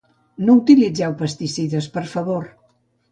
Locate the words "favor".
2.15-2.49